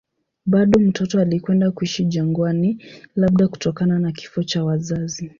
Bado 0.45 0.79
mtoto 0.79 1.19
alikwenda 1.21 1.71
kuishi 1.71 2.05
jangwani, 2.05 2.83
labda 3.15 3.47
kutokana 3.47 3.99
na 3.99 4.11
kifo 4.11 4.43
cha 4.43 4.63
wazazi. 4.63 5.29